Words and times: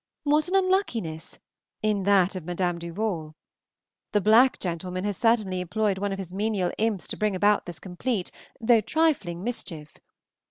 What 0.23 0.47
an 0.47 0.55
unluckiness! 0.55 1.37
in 1.83 2.01
that 2.05 2.35
of 2.35 2.43
Madame 2.43 2.79
Duval. 2.79 3.35
The 4.13 4.21
black 4.21 4.57
gentleman 4.57 5.03
has 5.03 5.15
certainly 5.15 5.61
employed 5.61 5.99
one 5.99 6.11
of 6.11 6.17
his 6.17 6.33
menial 6.33 6.71
imps 6.79 7.05
to 7.09 7.17
bring 7.17 7.35
about 7.35 7.67
this 7.67 7.77
complete, 7.77 8.31
though 8.59 8.81
trifling 8.81 9.43
mischief. 9.43 9.99